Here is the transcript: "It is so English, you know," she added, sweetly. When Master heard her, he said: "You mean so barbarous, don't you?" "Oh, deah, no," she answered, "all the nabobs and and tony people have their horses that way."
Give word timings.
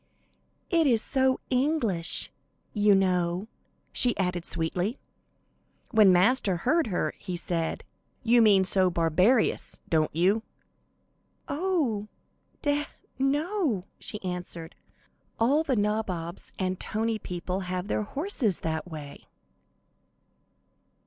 "It 0.71 0.87
is 0.87 0.99
so 0.99 1.39
English, 1.51 2.31
you 2.73 2.95
know," 2.95 3.47
she 3.91 4.17
added, 4.17 4.45
sweetly. 4.45 4.97
When 5.91 6.11
Master 6.11 6.57
heard 6.57 6.87
her, 6.87 7.13
he 7.19 7.37
said: 7.37 7.83
"You 8.23 8.41
mean 8.41 8.65
so 8.65 8.89
barbarous, 8.89 9.79
don't 9.89 10.09
you?" 10.11 10.41
"Oh, 11.47 12.07
deah, 12.63 12.87
no," 13.19 13.85
she 13.99 14.19
answered, 14.23 14.73
"all 15.39 15.61
the 15.63 15.75
nabobs 15.75 16.51
and 16.57 16.67
and 16.69 16.79
tony 16.79 17.19
people 17.19 17.59
have 17.59 17.87
their 17.87 18.01
horses 18.01 18.61
that 18.61 18.89
way." 18.89 19.27